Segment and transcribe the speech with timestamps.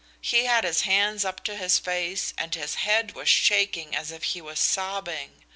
[0.21, 4.23] He had his hands up to his face and his head was shaking as if
[4.23, 5.43] he was sobbing.